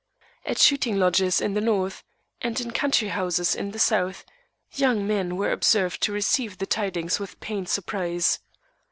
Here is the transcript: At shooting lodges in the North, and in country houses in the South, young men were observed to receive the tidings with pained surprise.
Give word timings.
At 0.47 0.57
shooting 0.57 0.97
lodges 0.97 1.39
in 1.39 1.53
the 1.53 1.61
North, 1.61 2.03
and 2.41 2.59
in 2.59 2.71
country 2.71 3.09
houses 3.09 3.53
in 3.53 3.69
the 3.69 3.77
South, 3.77 4.25
young 4.71 5.05
men 5.05 5.37
were 5.37 5.51
observed 5.51 6.01
to 6.01 6.11
receive 6.11 6.57
the 6.57 6.65
tidings 6.65 7.19
with 7.19 7.39
pained 7.39 7.69
surprise. 7.69 8.39